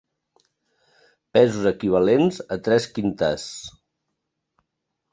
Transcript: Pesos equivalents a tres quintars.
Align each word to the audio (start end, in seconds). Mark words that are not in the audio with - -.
Pesos 1.37 1.69
equivalents 1.73 2.41
a 2.57 2.59
tres 2.71 2.91
quintars. 2.99 3.47